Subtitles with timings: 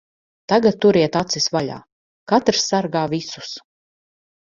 [0.51, 1.75] Tagad turiet acis vaļā.
[2.33, 3.53] Katrs sargā visus.